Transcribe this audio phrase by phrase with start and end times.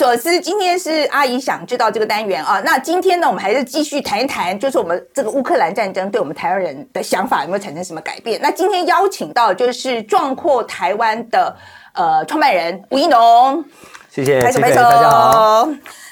[0.00, 2.58] 所思，今天是阿姨想知道这个单元啊。
[2.64, 8.40] 那今天呢，我们还是继续谈一谈，就是我们这个乌克兰战争对我们台湾人的想法有没有产生什么改变？
[8.42, 11.54] 那今天邀请到就是壮阔台湾的
[11.92, 13.62] 呃创办人吴一农，
[14.10, 15.68] 谢谢，拍手拍手，大家好。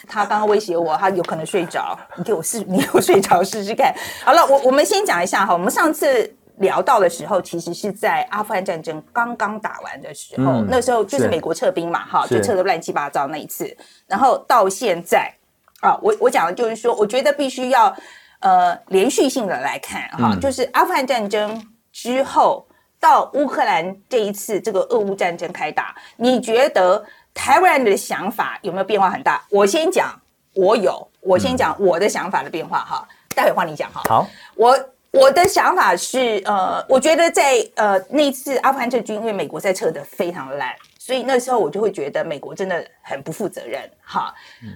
[0.06, 3.42] 他刚刚威胁我，他有可能睡着，你给我试，你给我睡着。
[3.42, 3.94] 试试看。
[4.22, 6.30] 好了，我我们先讲一下哈，我们上次。
[6.60, 13.76] 聊到的时候，其实是在阿富汗战争刚刚打完的时候，那时候就是美国撤兵嘛，哈，就撤的乱七八糟那一次。
[14.06, 15.32] 然后到现在
[15.80, 17.94] 啊，我我讲的就是说，我觉得必须要
[18.40, 22.66] 呃连续性的来看哈，就是阿富汗战争之后
[22.98, 29.44] 到乌克兰这一次这个俄乌战争开打，你觉得台湾人的想法有没有变化很大？
[29.50, 30.20] 我先讲，
[30.54, 33.06] 我有，我先讲我的想法的变化哈，
[33.36, 34.02] 待会换你讲哈。
[34.08, 34.76] 好，我。
[35.12, 44.34] 我的想法是，呃，我觉得在呃那次阿富汗撤军，因为美国在撤的非常烂，所以那时候我就会觉得美国真的很不负责任，哈，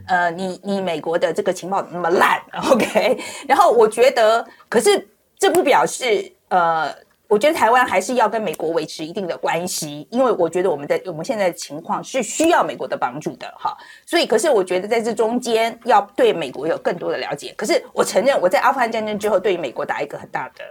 [0.08, 2.40] 呃，你你美国的这个情报那么烂？
[2.72, 6.94] OK，然后我觉得，可是这不表示，呃。
[7.32, 13.74] 我觉得台湾还是要跟美国维持一定的关系，因为我觉得我们的我们现在的情况是需要美国的帮助的，哈。
[14.04, 17.54] 所以，可是我觉得在这中间要对美国有更多的了解。
[17.56, 20.62] 可是，我承认我在阿富汗战争之后，对于美国打一个很大的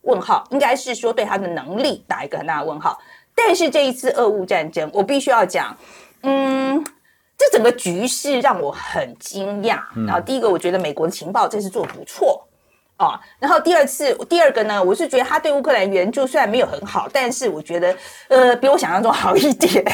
[0.00, 2.98] 问号，应该是说对他的能力打一个很大的问号。
[3.34, 5.76] 但是这一次俄乌战争，我必须要讲，
[6.22, 6.82] 嗯，
[7.36, 9.82] 这整个局势让我很惊讶。
[10.06, 12.47] 然后，第一个，我觉得美国的情报这次做的不错。
[12.98, 17.96] 啊，然后第二次，第二个呢，我是觉得他对乌克兰援助虽然没有很好，但是我觉得，
[18.26, 19.84] 呃，比我想象中好一点。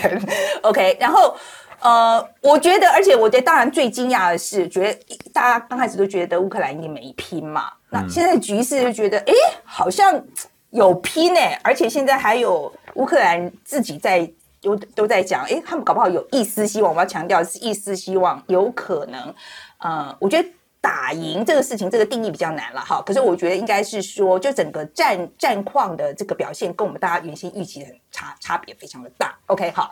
[0.62, 1.36] OK，然后，
[1.80, 4.98] 呃，我觉得，而且我觉得，当然最惊讶的是，觉得
[5.34, 10.18] 大家刚开始都觉得乌克兰一定没拼嘛，那现在局势就觉得，哎，好像
[10.70, 14.26] 有拼呢，而且现在还有乌克兰自己在
[14.62, 16.94] 都都在讲，哎，他们搞不好有一丝希望。
[16.94, 19.34] 我要强调是一丝希望，有可能，
[19.80, 20.48] 呃，我觉得。
[20.84, 23.00] 打赢这个事情，这个定义比较难了哈。
[23.06, 29.34] 可是我觉得应该是说，就整个战战况的这个表现，跟我们大家原先预期的差差别非常的大。
[29.46, 29.90] OK，好，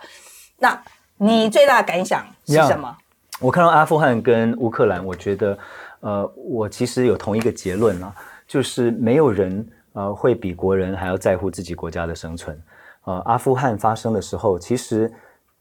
[0.58, 0.78] 那
[1.16, 2.94] 你最大的感想是什么？
[3.40, 5.58] 我看到阿富汗跟乌克兰，我觉得，
[6.00, 8.14] 呃，我其实有同一个结论啊，
[8.46, 12.62] 就是没有人呃会比国人还要在乎自己国家的生存。
[13.04, 15.10] 呃，阿富汗发生的时候，其实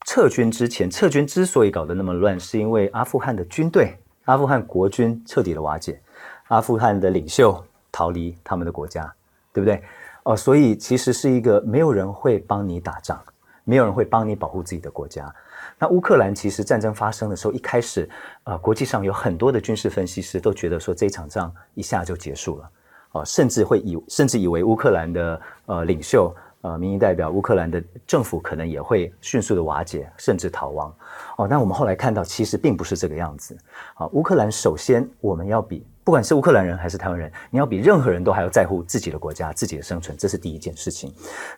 [0.06, 3.98] 撤军之前，撤军之所以搞得那么乱，是因为阿富汗的军队。
[4.26, 6.00] 阿富汗国军彻底的瓦解，
[6.48, 9.12] 阿富汗的领袖逃离他们的国家，
[9.52, 9.84] 对不对？
[10.24, 13.20] 哦，所以其实是一个没有人会帮你打仗，
[13.64, 15.34] 没有人会帮你保护自己的国家。
[15.80, 18.08] 那乌克兰其实战争发生的时候，一开始，
[18.44, 22.70] 呃，国际上有很多的军事分析师都觉得说这场仗一下就结束了，
[23.14, 26.34] 哦，甚至会以甚至以为乌克兰的呃领袖。
[26.62, 30.96] 呃，民意代表乌克兰的政府可能也会迅速的瓦解，甚至逃亡。
[31.38, 33.58] 哦，那我们后来看到，其实并不是这个样子。
[33.96, 41.12] 啊，乌克兰首先我们要比，不管是乌克兰人还是台湾人，你要比任何人都还要在乎自己的国家、自己的生存，这是第一件事情。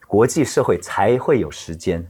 [0.07, 2.01] 国际社会才会有时间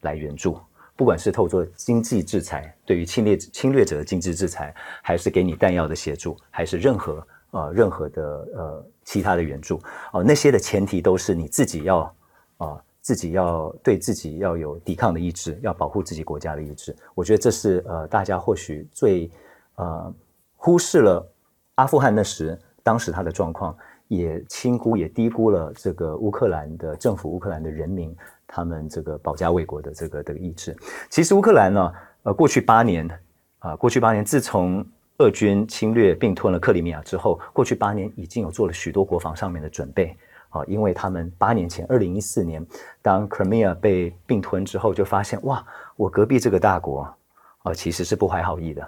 [0.00, 0.58] 来援助，
[0.96, 8.22] 不管是透过经济制裁，对于侵略侵略者的经济制裁，还是给你弹药的协助，还是任何呃任何的
[8.56, 9.80] 呃其他的援助，
[10.12, 12.12] 哦，那些的前提都是你自己要。
[12.60, 16.94] 啊，自己要对自己要有抵抗的意志，要保护自己国家的意志。
[17.14, 19.30] 我觉得这是呃，大家或许最
[19.76, 20.14] 呃
[20.56, 21.26] 忽视了
[21.76, 23.74] 阿富汗那时当时他的状况，
[24.08, 28.14] 也轻估也低估了这个乌克兰的政府、乌克兰的人民
[28.46, 30.76] 他们这个保家卫国的这个的意志。
[31.08, 31.92] 其实乌克兰呢，
[32.24, 33.08] 呃，过去八年
[33.60, 40.14] 啊，过去八年自从俄军侵略并吞了克里米亚之后，过去八年已经有做了许多国防上面的准备。
[40.50, 42.64] 啊，因为他们八年前，二零一四年，
[43.02, 45.64] 当 Crimea 被并吞之后，就发现哇，
[45.96, 47.08] 我隔壁这个大国
[47.62, 48.86] 啊，其实是不怀好意的。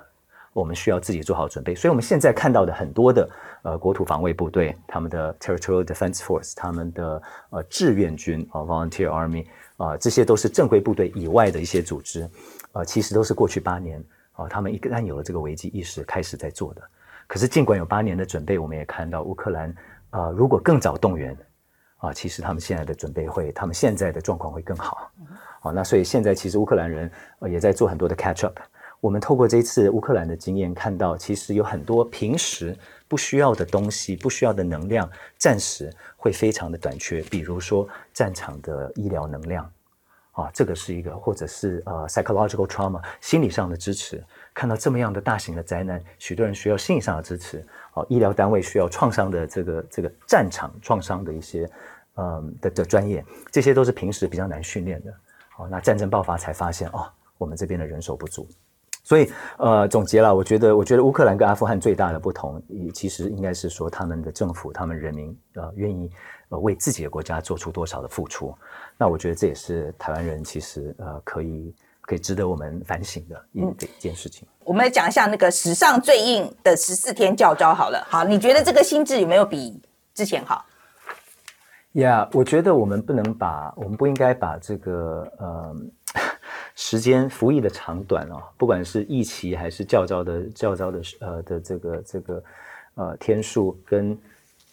[0.54, 1.74] 我们需要自己做好准备。
[1.74, 3.26] 所以，我们现在看到的很多的
[3.62, 9.46] 呃国土防卫部队，他们的 Territorial Defense Force，他们的呃志愿军啊，Volunteer Army
[9.78, 12.28] 啊，这些都是正规部队以外的一些组织，
[12.72, 16.82] 啊，其实都是过去八年啊，他们一旦有了这个危机意识，开始在做的。
[17.26, 19.74] 可是，尽管有八年的准备，我们也看到乌克兰
[20.10, 21.34] 啊，如果更早动员。
[22.02, 25.08] 啊，其实他们现在的准备会，他们现在的状况会更好。
[25.60, 27.08] 好，那所以现在其实乌克兰人
[27.48, 28.58] 也在做很多的 catch up。
[29.00, 32.76] 我们透过这次乌克兰的经验，看到其实有很多平时
[33.06, 35.08] 不需要的东西、不需要的能量，
[35.38, 37.22] 暂时会非常的短缺。
[37.22, 39.70] 比如说战场的医疗能量，
[40.32, 44.20] 啊，这个是一个，或者是呃 psychological trauma 心理上的支持。
[44.54, 47.64] 看到这么样的大型的灾难，许多人需要心理上的支持。
[47.94, 51.70] 啊，医疗单位需要创伤的这个这个战场创伤的一些。
[52.16, 55.12] 嗯的的专业，这些都是平时比较难训练的。
[55.50, 57.06] 好，那战争爆发才发现哦，
[57.38, 58.48] 我们这边的人手不足。
[59.04, 59.28] 所以，
[59.58, 62.62] 呃，总结了，我觉得，我觉得乌克兰跟阿富汗最大的不同，
[62.94, 66.08] 其实应该是说他们的政府、他们人民，呃，愿意
[66.50, 68.54] 呃为自己的国家做出多少的付出。
[68.96, 74.46] 那我觉得这也是台湾人其实呃可以可以值得我们反省的一一件事情。
[74.62, 78.06] 我们来讲一下那个史上最硬的十四天教招好了。
[78.08, 79.82] 好，你觉得这个心智有没有比
[80.14, 80.64] 之前好？
[81.92, 85.76] 呀，我觉得我们不能把，我们不应该把这个呃。
[86.74, 92.42] 时间服役的长短啊，不管是役期还是教招的教招的呃的这个这个
[92.94, 94.16] 呃天数跟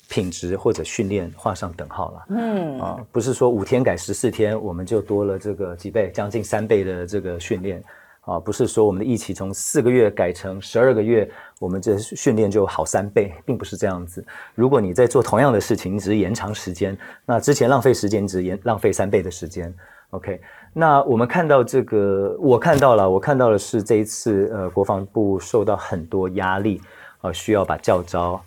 [0.09, 2.25] 品质或者训练画上等号了。
[2.29, 7.83] 嗯啊，不是说五天改十四天，我们就多了这个几倍，将近三倍的这个训练
[8.29, 11.27] 啊，不是说我们的役期从四个月改成十二个月，
[11.57, 14.23] 我们这训练就好三倍，并不是这样子。
[14.53, 16.95] 如果你在做同样的事情，你只是延长时间，
[17.25, 19.73] 那之前浪费时间，只延浪费三倍的时间。
[20.11, 20.39] OK。
[20.71, 26.79] 那我们看到这个，我看到了，我看到的是这一次，呃，国防部受到很多压力，
[27.21, 28.39] 呃，需要把教招，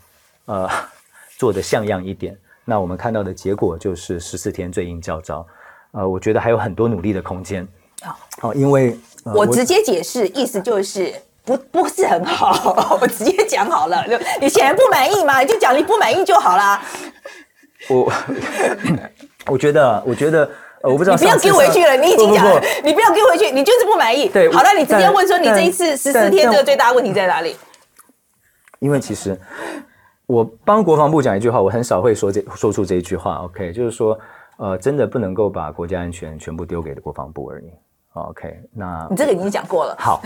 [0.44, 0.69] 呃，
[1.37, 2.38] 做的像样一点。
[2.64, 5.44] 那我们看到的结果就是十四天最硬教招，
[5.90, 7.67] 呃，我觉得还有很多努力的空间。
[8.41, 8.99] 好，因为
[9.35, 11.13] 我直接解释，意思就是
[11.45, 16.83] 不不是很好， 我直接讲好了，就你显然不满意嘛，你就讲你不满意就好啦。
[17.89, 18.13] 我
[19.47, 20.49] 我觉得，我觉得。
[20.85, 24.29] 我不知道，你不要丢回去了，你已经讲了，你不要丢回去，你就是不满意。
[24.29, 27.57] 对，好了，你直接问说，你这一次十四天这个最大问题在哪里？
[28.81, 29.41] 因为其实
[30.27, 33.45] 我帮国防部讲一句话，我很少会说这说出这一句话。
[33.45, 34.19] OK，就是说，
[34.57, 37.71] 呃，真的不能够把国家安全全部丢给国防部而已。
[38.14, 39.97] OK，那你这个已经讲过了。
[39.99, 40.20] 好，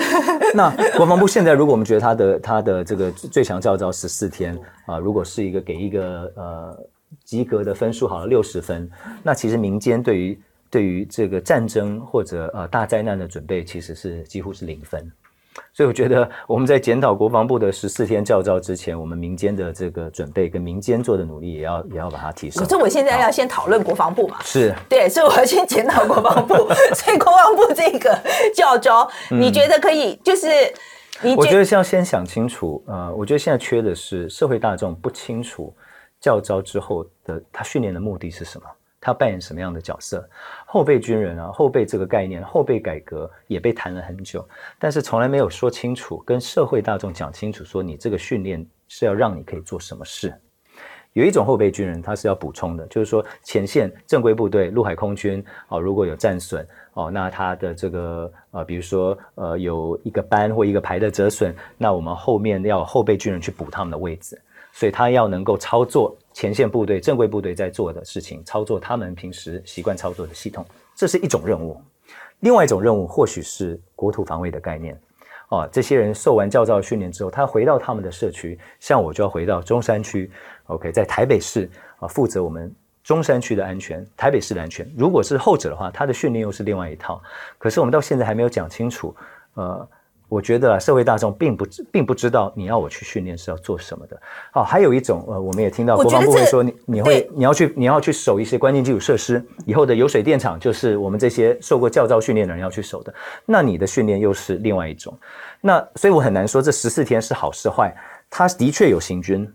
[0.54, 6.76] 那国防部现在如果我们觉得他的他的这个最强教招十四天啊，如果是一个给一个呃
[7.24, 8.90] 及格的分数，好了六十分，
[9.22, 15.08] 那其实民间对于对于这个战争或者呃大灾难的准备，其实是几乎是零分，
[15.72, 22.62] 所以我觉得我们在检讨国防部的十四天教招之前，我们民间的这个准备跟民间做的努力，也要也要把它提升。
[22.62, 24.38] 可是我现在要先讨论国防部嘛？
[24.42, 26.54] 是对，所以我要先检讨国防部。
[26.94, 28.18] 所以国防部这个
[28.54, 30.14] 教招，你觉得可以？
[30.24, 30.48] 就是
[31.22, 32.82] 你我觉得是要先想清楚。
[32.86, 35.74] 呃，我觉得现在缺的是社会大众不清楚
[36.20, 38.66] 教招之后的他训练的目的是什么。
[39.06, 40.28] 他扮演什么样的角色？
[40.66, 44.44] 后备军人啊，后备这个概念，后备改革也被谈了很久，
[44.80, 50.34] 但是从来没有说清楚，跟社会大众讲清楚，说你这个训练是要让你可以做什么事。
[51.12, 64.36] 有一种后备军人，他是要补充的，就是说前线正规部队，陆海空军哦，如果有战损哦，那他的这个呃，比如说呃，有一个班或一个排的折损，那我们后面要后备军人去补他们的位置。
[64.76, 71.80] 所以他要能够操作前线部队、正规部队在做的事情，操作他们平时习惯操作的系统，这是一种任务。
[72.40, 74.94] 另外一种任务或许是国土防卫的概念。
[75.48, 80.30] 哦，这些人受完教招训练之后，他回到他们的社区，像我就要回到中山区
[80.66, 82.70] ，OK，在台北市啊，负责我们
[83.02, 84.86] 中山区的安全，台北市的安全。
[84.94, 87.18] 如果是后者的话，他的训练又是另外一套。
[87.56, 89.16] 可是我们到现在还没有讲清楚，
[89.54, 89.88] 呃。
[90.28, 94.20] 我觉得社会大众并不并不知道你要我去训练是要做什么的。
[94.50, 103.14] 好，还有一种呃，我们也听到国防部会说你你会你要去你要去守一些关键基础设施，以后的油水电厂就是我们这些受过教招训练的人要去守的。
[103.44, 105.16] 那你的训练又是另外一种。
[105.60, 107.94] 那所以我很难说这十四天是好是坏。
[108.28, 109.48] 他的确有行军，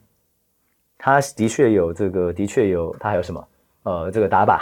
[0.98, 3.48] 他的确有这个的确有他还有什么
[3.84, 4.60] 呃这个打靶。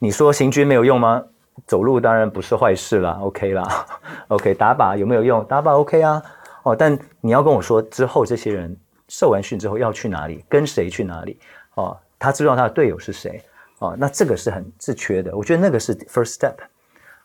[0.00, 1.22] 你说行军没有用吗？
[1.66, 3.86] 走路当然不是坏事了，OK 啦，
[4.28, 5.44] OK 打靶有没有用？
[5.46, 6.22] 打靶 OK 啊，
[6.62, 8.76] 哦，但你要跟我说之后这些人
[9.08, 11.40] 受完训之后要去哪里，跟谁去哪里？
[11.74, 13.42] 哦，他知道他的队友是谁？
[13.78, 16.54] 哦，那这个是很是缺的，我觉得那个是 first step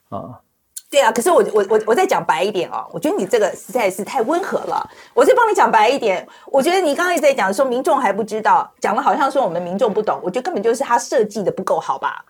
[0.10, 0.40] 啊。
[0.90, 4.90] 对啊，可是我我我我再讲白一点哦，我觉得你这个实在是太温和了。
[5.14, 12.26] 我再帮你讲白一点，我觉得你刚才在讲说民众还不知道，讲的好像说我们民众不懂，我觉得根本就是他设计的不够好吧。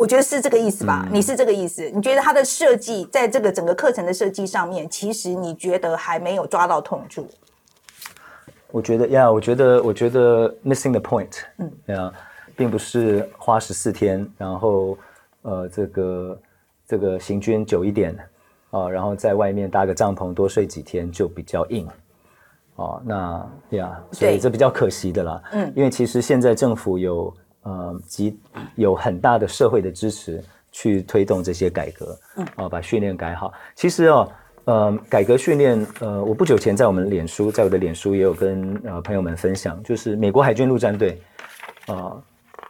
[0.00, 1.90] 我觉得是这个意思吧，你是这个意思？
[1.90, 7.28] 你觉得它的设计在这个整个课程的设计上面，其实你觉得还没有抓到痛处？
[8.70, 12.10] 我觉得呀，我觉得，我觉得 missing the point，嗯，呀，
[12.56, 14.96] 并不是花十四天，然后
[15.42, 16.40] 呃，这个
[16.88, 18.16] 这个行军久一点
[18.70, 21.86] 啊，然后在外面搭个帐篷多睡几天就比较硬，
[22.76, 27.34] 哦，那呀，所以这比较可惜的啦，嗯，因为其实现在政府有。
[27.62, 28.38] 呃，及
[28.74, 33.52] 有很大的社会的支持去推动这些改革，嗯啊，把训练改好。
[33.74, 34.32] 其实哦，
[34.64, 41.20] 呃，改革训练，呃，我不久前在我们脸书，在我的脸书也有跟呃朋友们分享，就是美国海军陆战队，
[41.86, 42.16] 啊，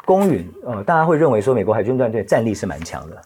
[0.04, 3.22] 公允，呃，大家会认为说美国海军陆战队战力是蛮强的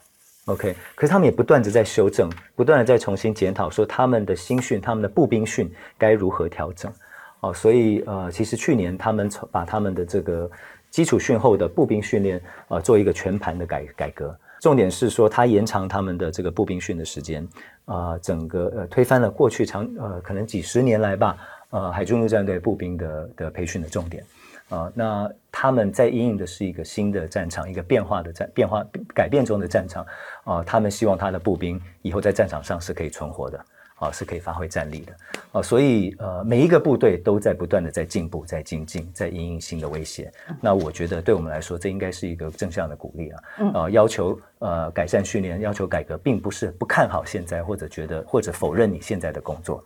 [0.46, 6.92] ，OK，可是他们也不断的在修正，不断的在重新检讨，说他们的新训、他们的步兵训该如何调整。
[7.40, 10.50] 哦，所以呃，其实去年他们从把他们的这个
[10.94, 17.44] 基础训后的步兵训练呃做一个全盘的改改革，重点是说他延长他们的这个步兵训的时间，
[17.84, 21.36] 啊，整个呃推翻了过去长呃可能几十年来吧，
[21.70, 24.22] 呃海军陆战队步兵的的培训的重点。
[24.68, 30.06] 啊，那他们在应应的是一个新的战场，一个变化的战变化改变中的战场
[30.44, 30.62] 啊。
[30.62, 33.58] 他们希望他的步兵以后在战场上是可以存活的，
[34.04, 35.16] 啊，是可以发挥战力的，
[35.52, 35.62] 啊。
[35.62, 40.30] 所以呃，每一个部队都在不断的在进步，在精进，在应应新的威胁。
[40.60, 43.42] 那我觉得对我们来说，这应该是一个正向的鼓励啊。
[43.74, 49.82] 呃，要求呃改善训练，要求改革，并不是不看好现在，或者觉得或者否认你现在的工作，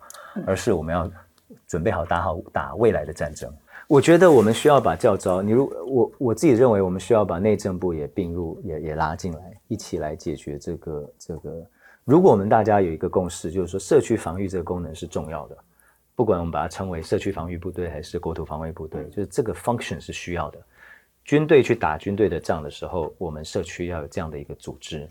[0.46, 1.10] 而是我们要
[1.66, 3.52] 准备好打好打未来的战争。
[3.87, 11.66] 我觉得我们需要把教招，你如我我自己认为，我们需要把内政部也并入，也也拉进来，一起来解决这个这个。
[12.08, 15.58] 如果我们大家有一个共识，就是说社区防御这个功能是重要的，
[16.14, 20.58] 不管我们把它称为社区防御部队还是国土防卫部队，就是这个 function 是需要的。
[21.22, 25.06] 军队去打军队的仗的时候，我们社区要有这样的一个组织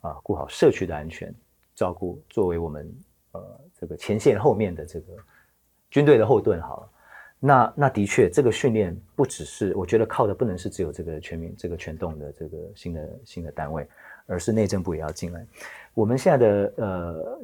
[0.00, 1.32] 啊，顾好社区的安全，
[1.72, 2.92] 照顾作为我们
[3.30, 5.12] 呃这个前线后面的这个
[5.88, 6.90] 军队的后盾，好了。
[7.38, 13.88] 那那的确，这个训练不只是我觉得靠的不能是只有这个全民这个全动的这个新的新的单位，
[14.30, 15.44] 而是内政部也要进来。
[15.92, 16.88] 我们现在的呃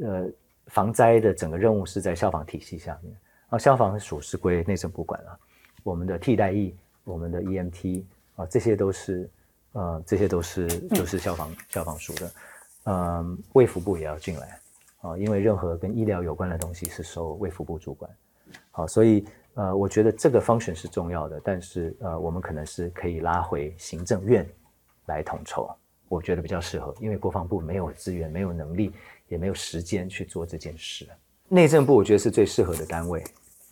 [0.03, 0.31] 呃
[0.69, 3.15] 防灾的整个任务是在消防体系下面，
[3.51, 5.39] 啊，消防署是归内政部管了。
[5.83, 6.75] 我们的替代役、
[7.05, 8.05] 我们的 EMT
[8.37, 9.29] 啊，这些都是
[9.73, 12.33] 呃这些都是就是消防消防署的。
[12.85, 14.59] 嗯，卫福部也要进来
[15.01, 18.11] 啊，因为任何跟医疗有关的东西是受卫福部主管。
[18.71, 19.27] 好，所以。
[19.57, 24.47] 呃，我觉得这个 function 是重要的，但是呃，我们可能是可以拉回行政院
[25.07, 25.75] 来统筹，
[26.09, 28.93] 我觉得比较适合，因为国防部没有资源、没有能力、
[29.29, 31.07] 也没有时间去做这件事。
[31.49, 33.23] 内政部我觉得是最适合的单位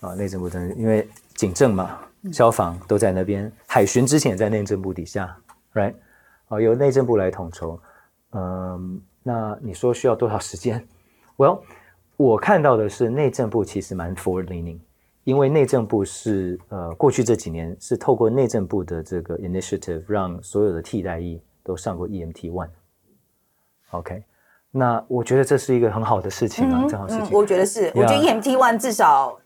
[0.01, 2.01] 啊，内政部真的因为警政嘛、
[2.33, 5.37] 消防都在那边，海巡之前也在内政部底下
[5.73, 5.95] ，right？
[6.49, 7.81] 啊，由内政部来统筹。
[8.31, 10.87] 嗯，那你说需要多少时间
[11.37, 11.61] ？Well，
[12.17, 14.79] 我看到的是内政部其实蛮 forward leaning。
[15.25, 22.69] 因为内政部是呃，过去这几年是透过内政部的这个 initiative，让所有的替代役都上过 EMT one。
[23.91, 24.23] OK，
[24.71, 27.31] 那我觉得这是一个很好的事情啊，正好事情。
[27.33, 29.39] 我觉得是，我觉得 EMT one 至少，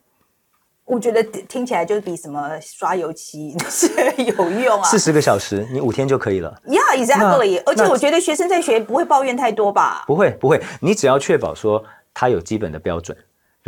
[0.84, 3.88] 我觉得听起来就比什么刷油漆 是
[4.22, 4.84] 有用啊。
[4.84, 6.60] 四十个小时，你五天就可以了。
[6.66, 7.62] Yeah, exactly。
[7.66, 10.04] 而且我觉得学生在学不会抱怨太多吧？
[10.06, 10.62] 不会，不会。
[10.80, 11.84] 你只要确保说
[12.14, 13.16] 他有基本的标准。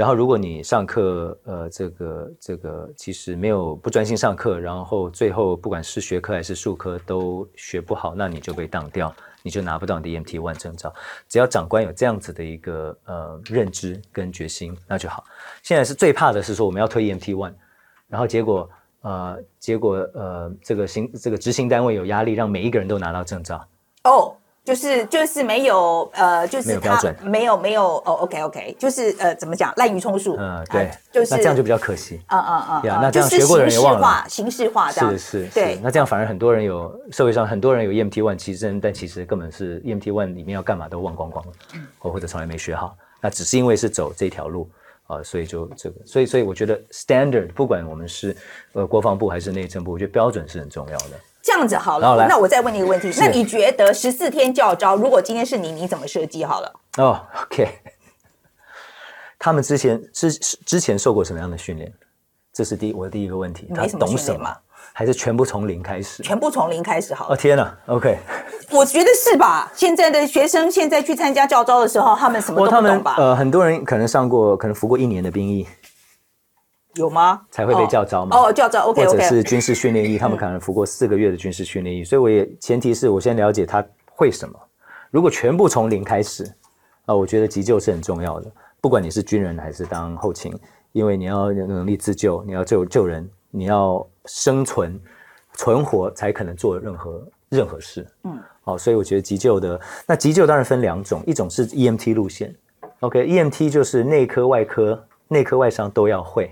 [0.00, 10.90] 然后，如果你上课，呃，这个这个其实没有不专心上课，然后最后不管是学科还是术科都学不好，那你就被当掉，你就拿不到你的 EMT one 证照。
[11.28, 15.22] 只要长官有这样子的一个呃认知跟决心，那就好。
[15.62, 17.52] 现在是最怕的是说我们要推 EMT one，
[18.08, 18.70] 然后结果
[19.02, 23.62] 呃结果呃这个行这个执行单位有压力，让每一个人都拿到证照。
[24.04, 24.34] 哦。
[24.62, 30.36] 就是就是没有呃，就是他没有没有哦，OK OK，就是呃，怎么讲滥竽充数？
[30.38, 32.20] 嗯，对，就是那这样就比较可惜。
[32.28, 35.78] 嗯嗯嗯，呀，那这样学过的人也忘了，形式化这样是是，对。
[35.82, 41.52] 那这样反而很多人有社会上很多人有 EMT one，其实但其实根本是 EMT one 里面要干嘛都忘光光了，
[41.98, 42.94] 或或者从来没学好。
[43.20, 44.70] 那只是因为是走这条路
[45.06, 48.36] 啊，所以就这个，所以所以我觉得 standard 不管我们是
[48.72, 51.10] 呃国防部还是内政部，我觉得标准是很重要的。
[51.42, 56.72] 这样子好了，那我再问你一个问题，那你觉得十四天教招，如果今天是你，你怎么设计好了？
[56.98, 57.68] 哦，OK，
[59.38, 61.92] 他们之前之之前受过什么样的训练？
[62.52, 64.54] 这是第我的第一个问题，他懂什么？
[64.92, 66.22] 还是全部从零开始？
[66.22, 67.34] 全部从零开始好了。
[67.34, 68.18] 哦天哪，OK，
[68.72, 69.70] 我觉得是吧？
[69.74, 73.14] 现在的学生现在去参加教招的时候，他们什么都不懂吧？
[73.16, 75.66] 呃，很多人可能上过，可能服过一年的兵役。
[76.94, 77.42] 有吗？
[77.50, 78.36] 才会被叫招吗？
[78.36, 79.10] 哦，叫招，OK OK。
[79.10, 84.58] 或者是军事训练役，他们可能服过四个月的军事训练役，所以我也前提是我先了解他会什么。
[85.10, 86.44] 如果全部从零开始，
[87.06, 88.50] 啊，我觉得急救是很重要的。
[88.80, 90.52] 不管你是军人还是当后勤，
[90.92, 95.00] 因为你要有能力自救，你要救救人，你要生存
[95.54, 98.06] 存活才可能做任何任何事。
[98.24, 102.54] 嗯，好，所以我觉得急救的那急救当然分两种，一种是 EMT 路线
[103.00, 106.50] ，OK，EMT 就是内科、外科、内科、外伤都要会。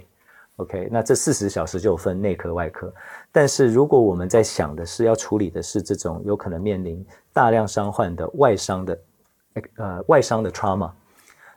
[0.59, 2.93] OK，那这四十小时就分内科、外科。
[3.31, 8.99] 但是如果我们在想的是要处理的是这种有可能面临大量伤患的外伤的，
[9.77, 10.91] 呃，外伤的 trauma，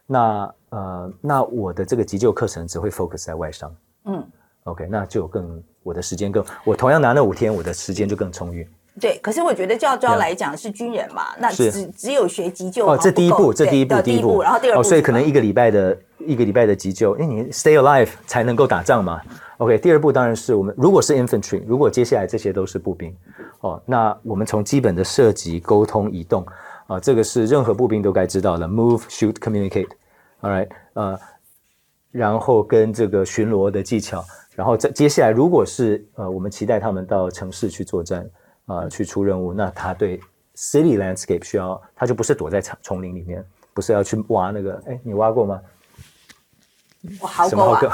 [0.06, 3.76] 那呃，那我的这个急救课程只会 focus 在外伤。
[4.06, 4.24] 嗯
[4.66, 8.70] ，OK，那就更我的时间更，我同样拿那五天，我的时间就更充裕。
[9.00, 19.22] 对，可是我觉得教招来讲是军人嘛，那只只有学急救哦，这第一步，这第一步，第一步，然后第二步哦，所以可能一个礼拜的一个礼拜的急救，因为你 stay alive 才能够打仗嘛。
[19.58, 23.16] OK，第二步当然是我们如果是 infantry，如果接下来这些都是步兵，
[23.62, 26.46] 哦，那我们从基本的射击、沟通、移动，
[26.88, 31.18] 啊、这个是任何步兵都该知道的，move、shoot、communicate，all right，呃，
[32.12, 38.30] 然后跟这个巡逻的技巧，然后再接下来如果是呃我们期待他们到城市去作战，
[38.72, 40.20] 啊、去出任务，那他对
[40.56, 45.62] city landscape 需要，他就不是躲在丛丛林里面，不是要去挖那个，哎，你挖过吗？
[47.20, 47.90] 我好过啊什么好狗？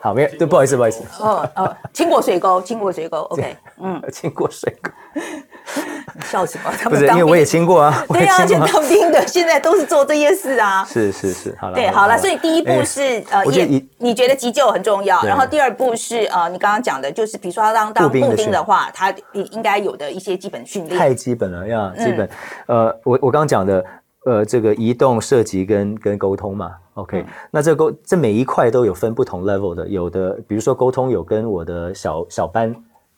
[0.00, 4.90] 好，没有，对，不好意思，不好意思，哦哦，清过水沟， 清过水沟，OK，嗯，清过水沟，
[6.30, 6.70] 笑什么？
[6.78, 10.84] 他不是，因为我也兵亲过啊，我对啊，就当兵的现在都是做这些事啊。
[10.84, 13.64] 是是是，好了，对，好了，所以第一步哎是呃，也
[13.98, 20.98] 你觉得急救很重要，然后第二步是呃，你刚刚讲的，就是比如说要当当步步兵的话，他应该有的一些基本训练。
[20.98, 22.28] 太基本了呀，基本。
[22.66, 22.86] 嗯。
[22.86, 23.84] 呃，我我刚刚讲的，
[24.26, 32.74] 呃，这个移动、涉及跟跟沟通嘛，OK、那嗯这沟这每一块都有分不同 level 的，有的比如说沟通有跟我的小小班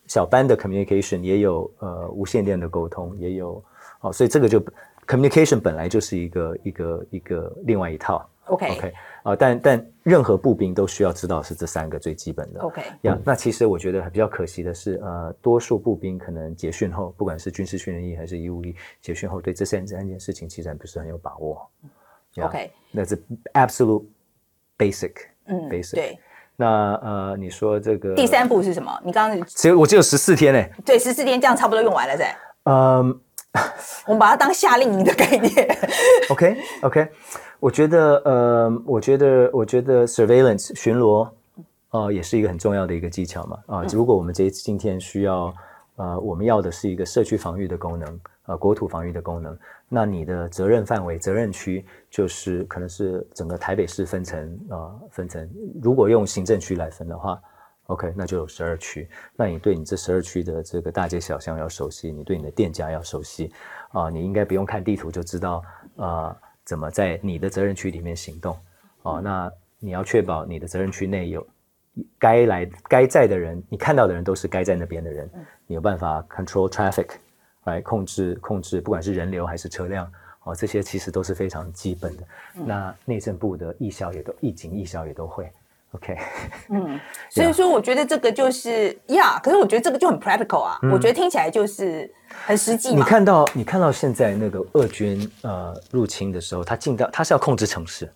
[0.07, 3.62] 小班的 communication，也有呃无线电的沟通，也有
[4.03, 4.62] 哦，所以这个就
[5.07, 8.29] communication 本来就是一个一个一个另外一套。
[8.49, 12.61] OK OK 啊、但但任何步兵都需要知道是这三个最基本的。
[12.61, 21.69] OK 呀那其实我觉得比较可惜的是，呃，多数步兵可能结训后，不管是军事训练役还是义务役，结训后对这三三件事情其实还不是很有把握。
[22.35, 24.05] 呀 OK 那是 absolute
[24.78, 25.12] basic，
[25.47, 25.95] 嗯 basic。
[25.95, 26.19] 对。
[26.57, 28.99] 那呃，你说这个第，三步是什么？
[29.05, 30.64] 你刚刚只有我只有十四天呢。
[30.85, 32.37] 对十四天这样差不多用完了噻。
[32.64, 33.21] 嗯
[34.07, 35.78] 我们把它当夏令营的概念。
[36.31, 37.09] ，OK OK，
[37.61, 41.29] 我觉得呃，我觉得我觉得 surveillance 巡逻，
[41.91, 43.59] 呃，也是一个很重要的一个技巧嘛。
[43.67, 45.53] 啊、如果我们这今天需要，
[45.97, 55.49] 呃，我们要的是一个社区防御的功能，呃，国土防御的功能，那你的责任范围、责任区就是可能是整个台北市分成呃分成，
[55.83, 57.40] 如果用行政区来分的话。
[57.87, 59.09] OK，那就有十二区。
[59.35, 63.51] 那你对你这十二区的这个大街小巷要熟悉，你对你的店家要熟悉，
[63.92, 65.62] 啊、你应该不用看地图就知道，
[65.97, 66.37] 呃，
[66.68, 68.54] 怎么在你的责任区里面行动。
[69.00, 71.46] 哦，那你要确保你的责任区内有
[72.18, 75.31] 该来该在的人，你看到的人都是该在那边的人，
[75.66, 77.09] 你有办法 control traffic，
[77.64, 80.12] 来控制控制，不管是人流还是车辆。
[80.44, 82.22] 哦，这些其实都是非常基本的。
[82.52, 85.50] 那内政部的艺校也都义警艺校也都会。
[85.92, 86.16] OK，
[86.70, 92.94] 嗯所以说，我觉得这个就是呀，可是我觉得这个就很 practical 啊，我觉得听起来就是很实际。
[92.94, 98.12] 你看到你看到现在那个俄军呃入侵的时候，他进到他是要控制城市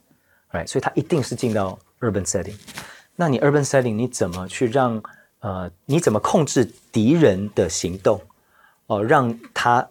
[0.52, 0.66] ，right？
[0.66, 2.54] 所以他一定是进到 urban setting。
[3.16, 5.02] 那你 urban setting 你怎么去让
[5.40, 8.20] 呃你怎么控制敌人的行动
[8.88, 9.88] 哦、让他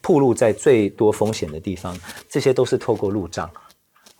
[0.00, 1.98] 暴露在最多风险的地方？
[2.28, 3.50] 这些都是透过路障。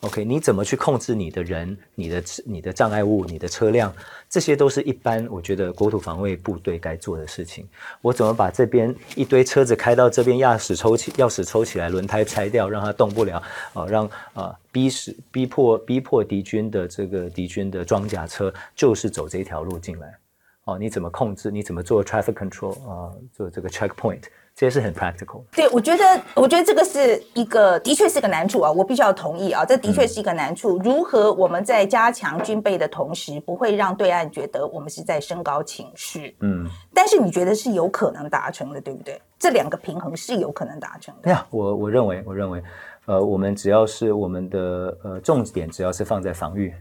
[0.02, 3.92] OK，你怎么去控制你的人、你的你的障碍物、你的车辆？
[4.30, 7.68] 这些都是一般我觉得国土防卫部队该做的事情。
[8.00, 20.16] 我怎么把这边一堆车子开到这边，钥匙抽起，钥匙抽起来，轮胎拆掉，让它动不了，啊、让啊、逼使逼迫逼迫敌军的这个敌军的装甲车就是走这条路进来。
[20.62, 21.50] 哦，你怎么控制？
[21.50, 24.22] 你怎么做 traffic control 啊、做这个 checkpoint，
[24.58, 25.40] 这些是很 practical。
[25.52, 30.76] 对，我觉得，我觉得这个是一个，的确是个难处啊，我必须要同意啊，这的确是一个难处。
[30.78, 36.36] 如何我们在加强军备的同时，不会让对岸觉得我们是在升高情绪？
[36.40, 39.22] 嗯，但是你觉得是有可能达成的，对不对？
[39.38, 41.30] 这两个平衡是有可能达成的。
[41.30, 42.60] 呀，我我认为，我认为，
[43.06, 46.74] 呃，我们只要是我们的呃重点，只要是放在防御，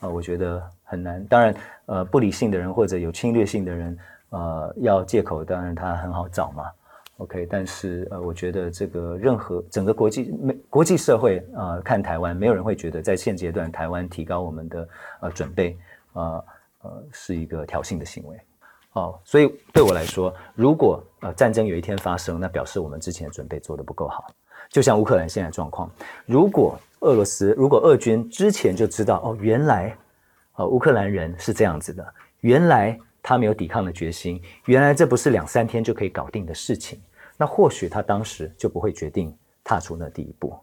[0.00, 1.24] 啊、我觉得很难。
[1.24, 1.54] 当然，
[1.86, 3.98] 呃，不理性的人或者有侵略性的人，
[4.28, 6.64] 呃，要借口，当然他很好找嘛。
[7.18, 14.88] OK，但是呃，我觉得这个任何整个国际没国际社会啊、呃看台湾，没有人会觉得在现阶段台湾提高我们的
[15.22, 15.78] 呃准备，
[16.12, 16.44] 呃
[16.82, 18.36] 呃是一个挑衅的行为。
[18.92, 24.26] 哦，所以对我来说，如果呃战争有一天发生，那表示我们之前的准备做得不够好。
[24.68, 25.90] 就像乌克兰现在状况，
[26.26, 29.96] 如果俄罗斯，如果俄军之前就知道哦，原来
[30.56, 32.06] 呃乌克兰人是这样子的，
[32.40, 36.98] 原来他没有抵抗的决心，原来这不是两三天就可以搞定的事情，
[37.36, 40.56] 那或许他当时就不会决定踏出那第一步。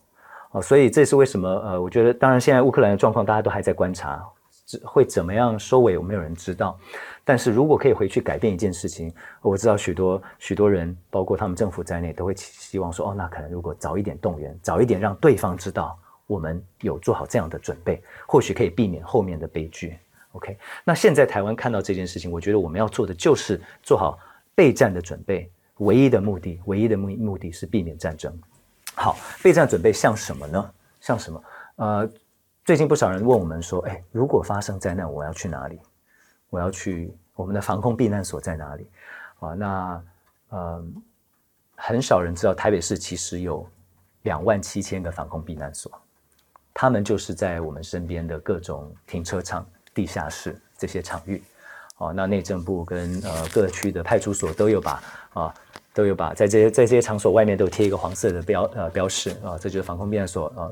[0.51, 1.49] 哦，所以这是为什么？
[1.49, 4.23] 呃，我觉得当然现在乌克兰的状况大家都还在观察，
[4.65, 6.77] 只会怎么样收尾，我没有人知道。
[7.25, 19.97] 但是如果可以回去改变一件事情，我知道许多许多人，包括他们政府在内，都会希望说，哦，那可能如果早一点动员，早一点让对方知道我们有做好这样的准备，或许可以避免后面的悲剧。
[20.33, 24.19] OK，那现在台湾看到这件事情，我觉得我们要做的就是做好
[24.53, 28.31] 备战的准备，唯一的目的，唯一的目目的是避免战争。
[28.95, 30.73] 好，备战准备像什么呢？
[31.01, 31.43] 像什么？
[31.77, 32.09] 呃，
[32.63, 35.79] 最近不少人问我们说，哎，如果发生灾难，我要去哪里？
[36.49, 38.87] 我要去我们的防空避难所在哪里？
[39.39, 40.03] 啊，那
[40.49, 40.85] 呃，
[41.75, 43.67] 很少人知道台北市其实有
[44.21, 45.91] 两万七千个防空避难所，
[46.73, 51.43] 他们就是在我们身边的各种停车场、地下室这些场域。
[52.03, 55.53] 哦，那内政部跟呃各区的派出所都有把啊
[55.93, 60.69] 都有把在这些在这些场所外面都贴一个黄色的标呃标识啊，这就是防空避难所啊。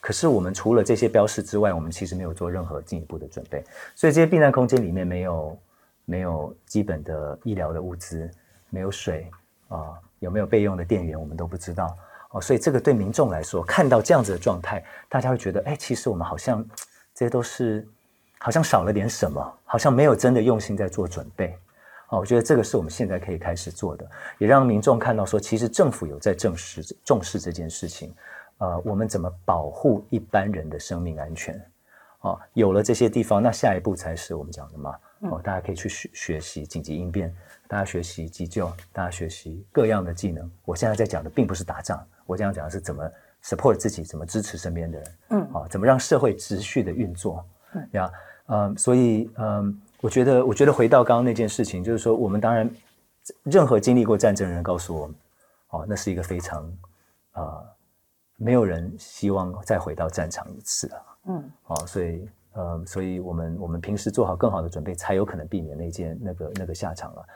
[0.00, 5.58] 可是我们除了这些标识之外，我们其实没有做任何进一步的准备，所以这些避难空间里面没有
[6.04, 8.30] 没有基本的医疗的物资，
[8.68, 9.30] 没有水
[9.68, 11.96] 啊，有没有备用的电源我们都不知道
[12.32, 12.40] 哦。
[12.40, 16.62] 所以这个对民众来说，看到这样子的状态，大家会觉得哎，其实我们好像
[17.14, 17.88] 这些都是。
[18.44, 21.56] 好像少了点什么，好像没有真的用心在做准备。
[22.10, 28.14] 哦，我觉得这个是我们现在可以开始做的，也让民众看到说，其实政府有在正视重视这件事情。
[28.58, 31.58] 呃，我们怎么保护一般人的生命安全？
[32.20, 34.94] 哦，有了这些地方，那下一步才是我们讲的嘛。
[35.20, 37.34] 哦，大家可以去学学习紧急应变，
[37.66, 40.50] 大家学习急救，大家学习各样的技能。
[40.66, 43.10] 我现在在讲的并不是打仗，我这样讲的是怎么
[43.42, 45.16] support 自己，怎么支持身边的人。
[45.30, 47.42] 嗯，啊，怎么让社会持续的运作？
[47.92, 48.04] 呀。
[48.12, 48.20] 嗯，
[48.76, 52.70] 所以嗯，我觉得，我觉得回到刚刚那件事情，就是说，我们当然，
[53.42, 55.16] 任何经历过战争的人告诉我们，
[55.70, 56.70] 哦，那是一个非常
[57.32, 57.62] 啊，
[58.36, 61.02] 没有人希望再回到战场一次了。
[61.26, 67.26] 嗯，哦，所以嗯，所以我们我们平时做好更好的准备，才有可能避免那件那个那个下场了。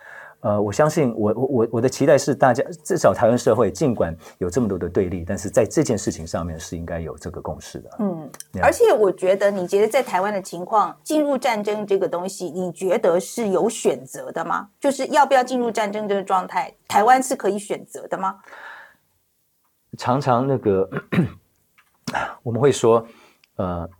[0.40, 7.90] 呃，我相信我我我我的期待是，大家至少台湾社会尽管有这么多的对立，但是在这件事情上面是应该有这个共识的。
[7.98, 8.30] 嗯，
[8.62, 14.68] 而且我觉得，你觉得在台湾的情况，进入战争这个东西，你觉得是有选择的吗？
[14.78, 18.36] 就是要不要进入战争这个状态，台湾是可以选择的吗？
[19.96, 20.88] 常常那个
[22.44, 23.04] 我们会说，
[23.56, 23.90] 呃，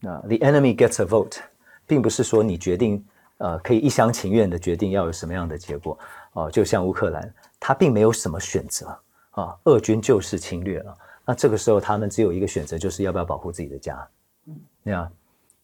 [0.00, 1.38] 那 the enemy gets a vote，
[1.84, 3.04] 并不是说你决定。
[3.38, 5.98] 呃，可以一厢情愿的决定要有什么样的结果
[6.32, 8.86] 哦，就像乌克兰，他并没有什么选择
[9.30, 14.08] 啊，俄军就是侵略了，那这个时候他们只有一个选择，就是要不要保护自己的家，
[14.46, 15.10] 嗯，那样，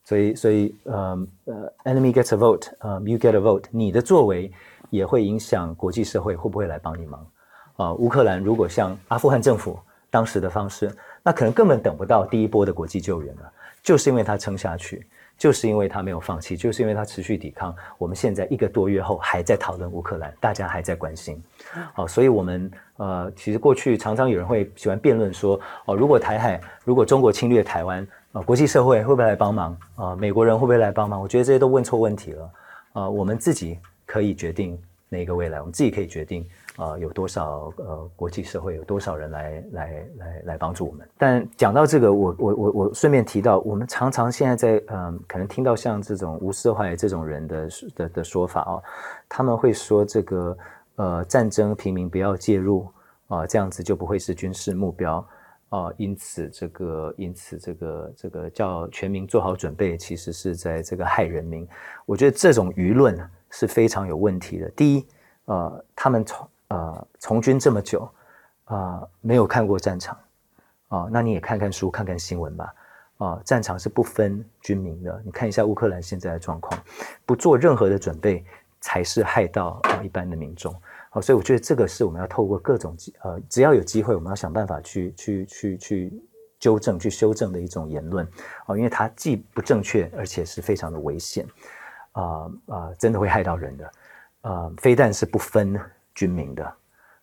[0.04, 4.52] 所以所以呃呃，enemy gets a vote，呃，you get a vote，你的作为
[4.90, 7.26] 也会影响国际社会会不会来帮你忙
[7.76, 7.92] 啊？
[7.94, 9.76] 乌克兰如果像阿富汗政府
[10.10, 15.04] 当时的方式，那可能根本等不到第一波的国际救援了，就是因为他撑下去。
[15.36, 17.74] 就是因为他没有放弃，就是因为他持续抵抗。
[17.98, 21.42] 我们现在一个多月后还在讨论乌克兰，大家还在关心。
[21.92, 29.76] 好，所以我们呃，其实过去常常有人会喜欢辩论说，哦，如果台海，如果中国侵略台湾，啊，国际社会会不会来帮忙？
[29.96, 31.20] 啊，美国人会不会来帮忙？
[31.20, 32.50] 我觉得这些都问错问题了。
[32.92, 36.46] 啊，我们自己可以决定哪个未来，我们自己可以决定。
[36.76, 41.08] 啊，有多少呃国际社会有多少人来来来来帮助我们？
[41.16, 48.82] 但讲到这个，我我我我顺便提到，我们常常现在在嗯，可能听到像这种吴思怀这种人的的的说法哦，
[49.28, 50.58] 他们会说这个
[50.96, 52.88] 呃战争平民不要介入
[53.28, 55.24] 啊，这样子就不会是军事目标
[55.68, 61.64] 啊，因此这个因此这个这个叫全民做好准备，其实是在这个害人民。
[62.04, 63.16] 我觉得这种舆论
[63.50, 64.68] 是非常有问题的。
[64.70, 65.06] 第一，
[65.44, 68.08] 呃，他们从呃，从军这么久，
[68.64, 70.18] 啊，没有看过战场，
[70.88, 72.74] 啊，那你也看看书，看看新闻吧，
[73.18, 75.22] 啊，战场是不分军民的。
[75.24, 76.82] 你看一下乌克兰现在的状况，
[77.26, 78.44] 不做任何的准备，
[78.80, 80.74] 才是害到一般的民众。
[81.10, 86.22] 好，所以我觉得这个是我们要透过各种机，呃，只要有机会，我们要想办法去去去去
[86.58, 88.26] 纠正、去修正的一种言论，
[88.66, 91.46] 啊，因为它既不正确，而且是非常的危险，
[92.12, 93.90] 啊啊，真的会害到人的，
[94.40, 95.78] 啊，非但是不分。
[96.14, 96.72] 军民的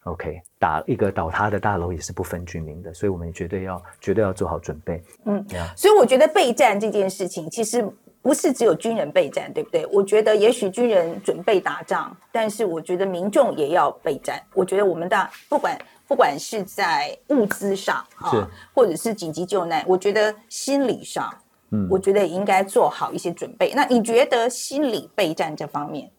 [0.03, 5.01] ，OK，打一个倒塌的大楼也是不分军民的，所以我们绝对要绝对要做好准备。
[5.25, 7.87] 嗯，所以我觉得备战这件事情其实
[8.21, 9.85] 不是只有军人备战，对不对？
[9.87, 14.41] 我觉得也许军人准备打仗，但是我觉得民众也要备战。
[14.53, 15.77] 我觉得我们的不管
[16.07, 21.33] 不管是在物资上啊，或者是紧急救难，我觉得心理上，
[21.71, 23.73] 嗯，我觉得也应该做好一些准备。
[23.73, 26.11] 那你觉得心理备战这方面？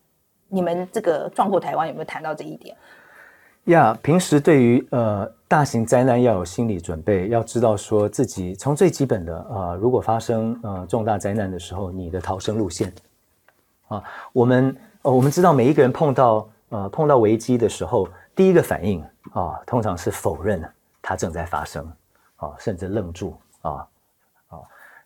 [0.52, 2.76] 你们这个壮阔台湾有没有谈到这一点？
[3.64, 12.92] 呀，平时对于呃大型灾难要有心理准备，要知道说自己从最基本的啊，如果发生呃重大灾难的时候，你的逃生路线
[13.88, 14.02] 啊，
[14.34, 20.62] 我们呃我们知道每一个人碰到呃碰到危机的时候，第一个反应啊，通常是否认
[21.00, 21.90] 它正在发生
[22.36, 23.86] 啊，甚至愣住啊。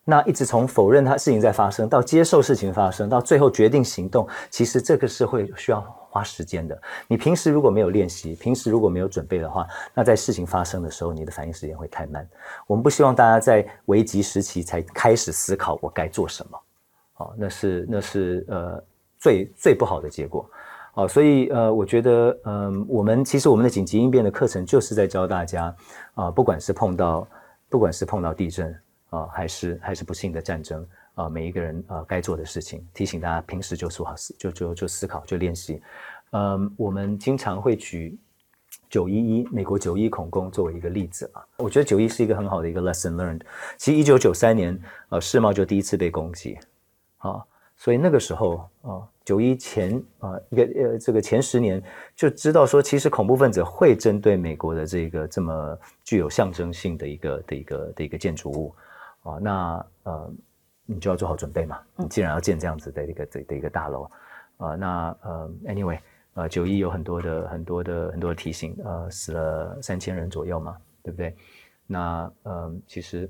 [0.08, 6.80] 那一直从否认他事情在发生，到接受事情发生，到最后决定行动，其实这个是会需要花时间的。
[7.08, 12.24] 你平时如果没有练习，平时如果没有准备的话，那在事情发生的时候，你的反应时间会太慢。
[12.68, 16.60] 我们不希望大家在危急时期才开始思考我该做什么，
[17.16, 18.80] 哦，那是那是呃
[19.18, 20.48] 最最不好的结果。
[20.94, 25.74] 哦，所以呃，我觉得嗯，我们其实我们的紧急应变的课程就是在教大家
[26.14, 27.26] 啊，不管是碰到
[27.68, 28.72] 不管是碰到地震
[29.16, 30.86] 啊，还是还是不幸的战争。
[31.14, 35.80] 啊，每一个人啊，该做的事情，提醒大家平时就做好思，就就就思考，就练习。
[36.32, 38.14] 嗯，我们经常会举
[38.90, 41.40] 九一一美国九一恐攻作为一个例子啊。
[41.56, 43.40] 我觉得九一是一个很好的一个 lesson learned。
[43.78, 46.58] 其实一九九三年，呃，世贸就第一次被攻击，
[47.16, 47.42] 啊，
[47.78, 51.82] 所以那个时候啊，九一前啊，一个呃，这个前十年
[52.14, 58.74] 就知道说，其实恐怖分子会针对美国的这个这么具有象征性的一个的一个的一个建筑物
[59.26, 60.32] 啊，那呃。
[60.88, 61.80] 你就要做好准备嘛。
[61.96, 64.08] 你既然要建这样子的一个这的一个大楼，
[64.56, 65.98] 啊，那呃，anyway，
[66.34, 71.36] 呃，九一有很多的很多的很多的提醒，呃，死了三千人左右嘛，对不对？
[71.88, 73.28] 那呃，其实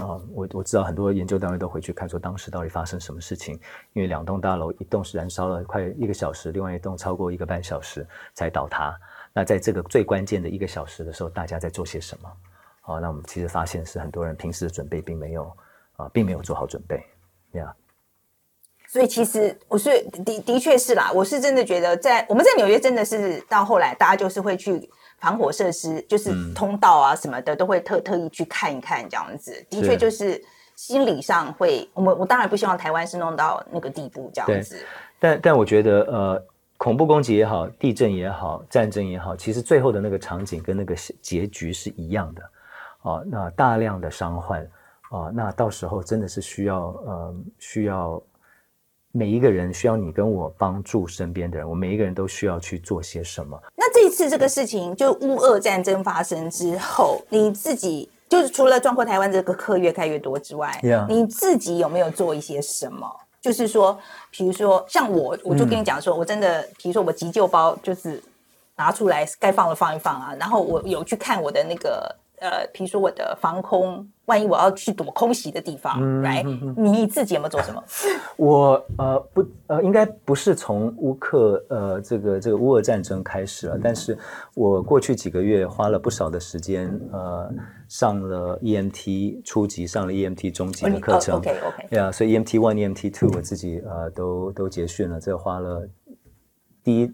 [0.00, 3.54] 啊，我我知道很多研究单位都回去看，说当时到底发生什么事情。
[3.92, 8.98] 因为两栋大楼，一栋是燃烧了快一个小时，另外一栋超过一个半小时才倒塌。
[9.32, 12.28] 那在这个最关键的一个小时的时候，大家在做些什么？
[12.80, 15.50] 好，那我们其实发现是很多人平时的准备并没有。
[15.96, 16.96] 啊，并没有做好准备，
[17.52, 17.76] 呀。
[18.88, 24.88] 所以其实我是的的确是啦，我是真的觉得在我们在纽约真的是到后来，大家就是会去
[25.18, 29.62] 防火设施，就是通道啊什么的，都会特特意去看一看这样子。
[29.68, 30.42] 的确就是
[30.74, 34.82] 心理上会，我们我当然不希望台湾是弄到那个地步这样子。
[35.18, 36.42] 但但我觉得呃，
[36.78, 42.42] 恐怖攻击也好，地震也好，战争也好，其实最后的那个场景跟那个结局是一样的。
[43.02, 44.68] 哦，那大量的伤患。
[45.10, 48.22] 啊，那到时候真的是需要，呃，需要
[49.10, 53.60] 每一个人需要你跟我帮助身边的人，我每一个人都需要去做些什么。
[53.74, 63.04] 那这一次这个事情，就乌俄战争发生之后，你自己就是除了壮阔台湾这个课越开越多之外，你自己有没有做一些什么？
[63.40, 63.98] 就是说，
[64.30, 68.22] 比如说像我，我就跟你讲说，我真的，比如说我急救包就是
[68.76, 72.14] 拿出来，该放的放一放啊，然后我有去看我的那个。
[72.40, 76.42] 呃，比如说我的防空，万一我要去躲空袭的地方，来，
[76.76, 77.84] 你自己有没有做什么？
[78.36, 84.16] 我呃不呃，应该不是从乌克呃这个这个乌俄战争开始了，但是
[84.54, 87.52] 我过去几个月花了不少的时间，呃，
[87.88, 95.86] 上了 EMT 初级，上了 EMT 中级的课程，OK OK，对啊，所以 EMT one EMT two 我自己呃都都结训了，这花了
[96.82, 97.12] 第一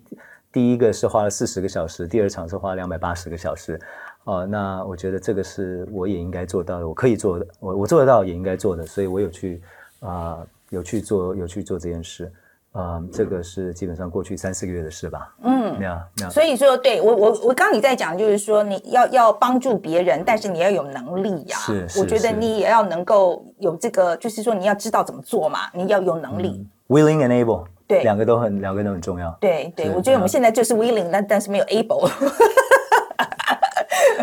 [0.53, 3.81] 第一个是花了四十个小时，第二场是花两百八十个小时。
[4.27, 9.63] 哦，那我觉得这个是我也应该做到的，我可以做的，我我做得到也应该做的，所以我有去
[10.01, 12.31] 啊，有去做，有去做这件事，
[12.75, 16.31] 嗯，这个是基本上过去三四个月的事吧，嗯，那样那样。
[16.31, 32.11] 所以说，对我我我刚你在讲，就是说你要要帮助别人，但是你要有能力呀，是，我觉得你也要能够有这个，就是说你要知道怎么做嘛，你要有能力，willing and able，对，两个都很两个都很重要，对对，我觉得我们现在就是 willing，但但是没有 able。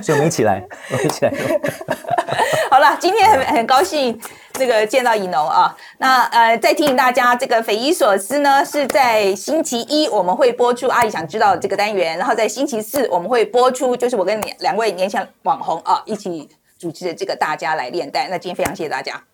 [0.04, 0.62] 所以我们一起来，
[0.92, 1.32] 我们一起来。
[2.70, 4.20] 好了，今天很很高兴
[4.54, 5.76] 这个见到以农啊。
[6.00, 18.28] 那呃，再提醒大家，这个匪夷所思呢，是在星期一我们会播出阿姨想知道这个单元，然后在星期四我们会播出，就是我跟两两位年轻网红啊一起主持的这个大家来练带。
[18.30, 19.14] 那今天非常谢谢大家。
[19.16, 19.33] 嗯。